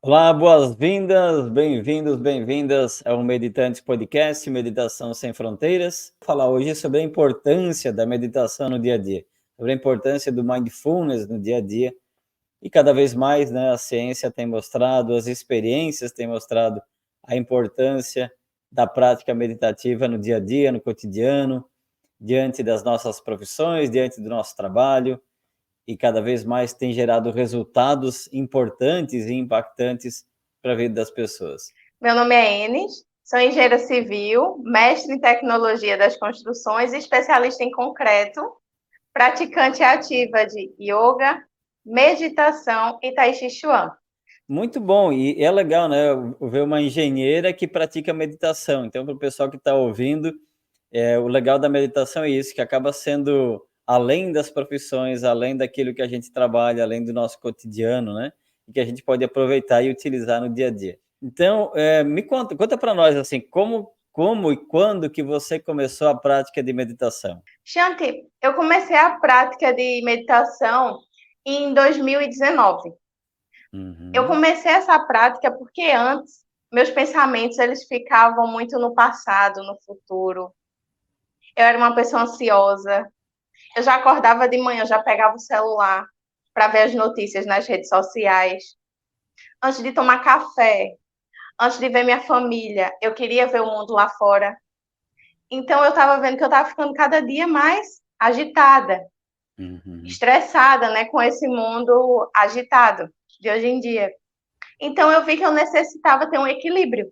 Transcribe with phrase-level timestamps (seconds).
[0.00, 6.14] Olá, boas-vindas, bem-vindos, bem-vindas ao Meditantes Podcast, Meditação Sem Fronteiras.
[6.20, 9.26] Vou falar hoje sobre a importância da meditação no dia a dia,
[9.56, 11.92] sobre a importância do mindfulness no dia a dia.
[12.62, 16.80] E cada vez mais, né, a ciência tem mostrado, as experiências têm mostrado
[17.26, 18.32] a importância
[18.70, 21.68] da prática meditativa no dia a dia, no cotidiano,
[22.20, 25.20] diante das nossas profissões, diante do nosso trabalho,
[25.88, 30.26] e cada vez mais tem gerado resultados importantes e impactantes
[30.62, 31.72] para a vida das pessoas.
[31.98, 37.70] Meu nome é Enes, sou engenheira civil, mestre em tecnologia das construções e especialista em
[37.70, 38.40] concreto,
[39.14, 41.42] praticante ativa de yoga,
[41.86, 43.90] meditação e tai chi chuan.
[44.46, 46.08] Muito bom, e é legal, né,
[46.42, 48.84] ver uma engenheira que pratica meditação.
[48.84, 50.34] Então, para o pessoal que está ouvindo,
[50.92, 55.94] é, o legal da meditação é isso, que acaba sendo além das profissões, além daquilo
[55.94, 58.30] que a gente trabalha, além do nosso cotidiano, né?
[58.66, 60.98] E que a gente pode aproveitar e utilizar no dia a dia.
[61.22, 66.06] Então, é, me conta, conta para nós assim, como, como e quando que você começou
[66.06, 67.42] a prática de meditação?
[67.64, 70.98] Shanti, eu comecei a prática de meditação
[71.46, 72.92] em 2019.
[73.72, 74.12] Uhum.
[74.14, 80.52] Eu comecei essa prática porque antes meus pensamentos eles ficavam muito no passado, no futuro.
[81.56, 83.10] Eu era uma pessoa ansiosa,
[83.76, 86.06] eu já acordava de manhã, já pegava o celular
[86.54, 88.76] para ver as notícias nas redes sociais.
[89.62, 90.96] Antes de tomar café,
[91.60, 94.56] antes de ver minha família, eu queria ver o mundo lá fora.
[95.50, 99.06] Então eu estava vendo que eu estava ficando cada dia mais agitada,
[99.58, 100.02] uhum.
[100.04, 103.08] estressada, né, com esse mundo agitado
[103.40, 104.12] de hoje em dia.
[104.80, 107.10] Então eu vi que eu necessitava ter um equilíbrio.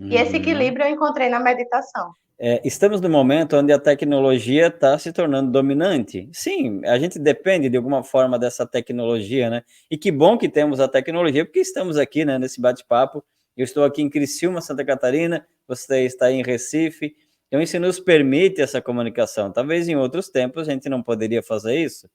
[0.00, 0.40] E esse uhum.
[0.40, 2.12] equilíbrio eu encontrei na meditação.
[2.42, 6.26] É, estamos no momento onde a tecnologia está se tornando dominante.
[6.32, 9.62] Sim, a gente depende de alguma forma dessa tecnologia, né?
[9.90, 13.22] E que bom que temos a tecnologia, porque estamos aqui, né, nesse bate-papo.
[13.54, 17.14] Eu estou aqui em Criciúma, Santa Catarina, você está em Recife.
[17.48, 19.52] Então, isso nos permite essa comunicação.
[19.52, 22.08] Talvez em outros tempos a gente não poderia fazer isso.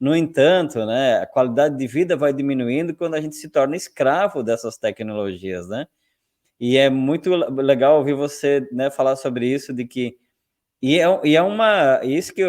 [0.00, 4.42] No entanto, né, a qualidade de vida vai diminuindo quando a gente se torna escravo
[4.42, 5.86] dessas tecnologias, né?
[6.60, 10.18] E é muito legal ouvir você né, falar sobre isso, de que.
[10.82, 12.00] E é, e é uma.
[12.04, 12.44] Isso que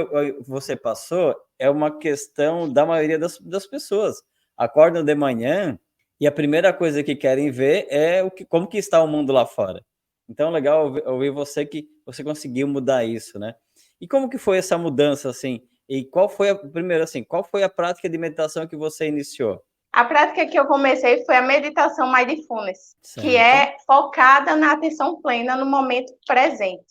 [0.47, 4.17] você passou é uma questão da maioria das, das pessoas.
[4.57, 5.79] Acordam de manhã
[6.19, 9.33] e a primeira coisa que querem ver é o que, como que está o mundo
[9.33, 9.85] lá fora.
[10.29, 13.55] Então, legal ouvir, ouvir você que você conseguiu mudar isso, né?
[14.01, 15.61] E como que foi essa mudança, assim?
[15.87, 19.63] E qual foi a primeira, assim, qual foi a prática de meditação que você iniciou?
[19.91, 23.25] A prática que eu comecei foi a meditação mindfulness, certo.
[23.25, 26.85] que é focada na atenção plena no momento presente.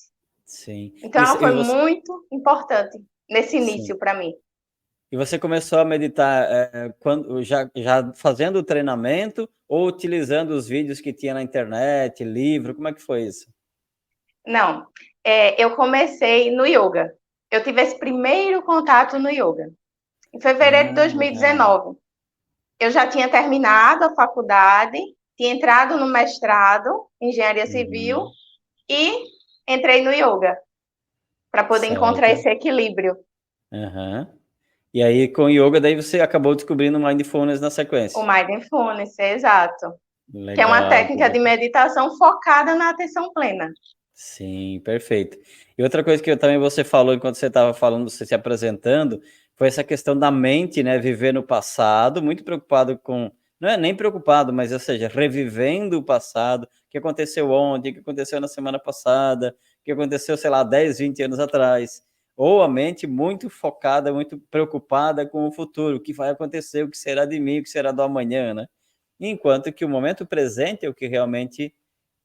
[0.44, 0.92] Sim.
[1.02, 1.72] Então, ela foi você...
[1.72, 2.98] muito importante
[3.28, 4.34] nesse início para mim.
[5.10, 10.66] E você começou a meditar é, quando já, já fazendo o treinamento ou utilizando os
[10.66, 12.74] vídeos que tinha na internet, livro?
[12.74, 13.46] Como é que foi isso?
[14.44, 14.86] Não,
[15.24, 17.14] é, eu comecei no yoga.
[17.50, 19.72] Eu tive esse primeiro contato no yoga
[20.34, 21.96] em fevereiro ah, de 2019
[22.78, 24.98] eu já tinha terminado a faculdade,
[25.36, 27.70] tinha entrado no mestrado em engenharia uhum.
[27.70, 28.30] civil uhum.
[28.88, 29.24] e
[29.68, 30.58] entrei no yoga
[31.50, 31.96] para poder certo.
[31.96, 33.16] encontrar esse equilíbrio.
[33.72, 34.26] Uhum.
[34.92, 38.18] E aí, com o yoga, daí você acabou descobrindo o mindfulness na sequência.
[38.18, 39.92] O mindfulness, exato.
[40.32, 43.70] Legal, que é uma técnica de meditação focada na atenção plena.
[44.14, 45.36] Sim, perfeito.
[45.76, 49.20] E outra coisa que eu, também você falou enquanto você estava falando, você se apresentando,
[49.56, 50.98] foi essa questão da mente, né?
[50.98, 53.32] Viver no passado, muito preocupado com.
[53.58, 57.94] Não é nem preocupado, mas, ou seja, revivendo o passado, o que aconteceu ontem, o
[57.94, 62.02] que aconteceu na semana passada, o que aconteceu, sei lá, 10, 20 anos atrás.
[62.36, 66.90] Ou a mente muito focada, muito preocupada com o futuro, o que vai acontecer, o
[66.90, 68.66] que será de mim, o que será do amanhã, né?
[69.18, 71.74] Enquanto que o momento presente é o que realmente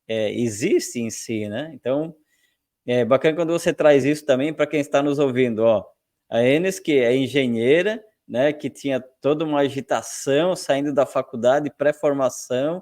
[0.08, 1.72] é, existe em si, né?
[1.74, 2.16] Então,
[2.86, 5.86] é bacana quando você traz isso também para quem está nos ouvindo, ó
[6.32, 12.82] a Enes, que é engenheira, né, que tinha toda uma agitação saindo da faculdade, pré-formação,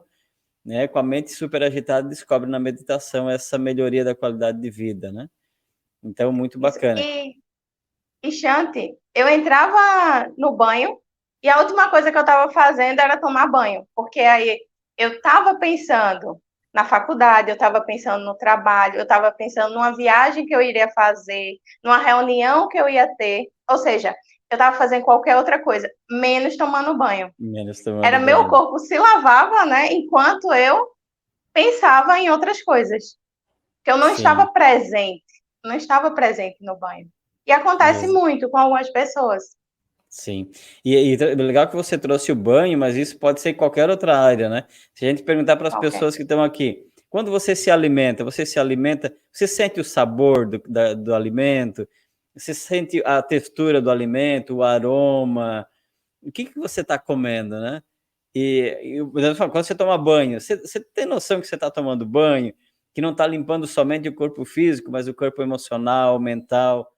[0.63, 5.11] né, com a mente super agitada, descobre na meditação essa melhoria da qualidade de vida,
[5.11, 5.27] né?
[6.03, 7.01] Então, muito bacana.
[7.01, 7.35] E,
[8.23, 10.99] e Shanti, eu entrava no banho
[11.41, 14.59] e a última coisa que eu estava fazendo era tomar banho, porque aí
[14.95, 16.39] eu estava pensando
[16.73, 20.89] na faculdade, eu estava pensando no trabalho, eu estava pensando numa viagem que eu iria
[20.91, 23.47] fazer, numa reunião que eu ia ter.
[23.69, 24.15] Ou seja,
[24.51, 27.31] eu estava fazendo qualquer outra coisa, menos tomando banho.
[27.39, 28.25] Menos tomando Era banho.
[28.25, 29.91] meu corpo se lavava, né?
[29.91, 30.87] Enquanto eu
[31.53, 33.17] pensava em outras coisas.
[33.83, 34.15] Que eu não Sim.
[34.15, 35.23] estava presente,
[35.63, 37.07] não estava presente no banho.
[37.47, 39.43] E acontece muito com algumas pessoas.
[40.09, 40.49] Sim.
[40.83, 44.17] E, e legal que você trouxe o banho, mas isso pode ser em qualquer outra
[44.17, 44.65] área, né?
[44.95, 45.91] Se a gente perguntar para as okay.
[45.91, 50.47] pessoas que estão aqui, quando você se alimenta, você se alimenta, você sente o sabor
[50.47, 51.87] do, da, do alimento,
[52.35, 55.67] você sente a textura do alimento, o aroma,
[56.23, 57.81] o que, que você está comendo, né?
[58.33, 62.53] E, e quando você toma banho, você, você tem noção que você está tomando banho,
[62.93, 66.91] que não está limpando somente o corpo físico, mas o corpo emocional, mental.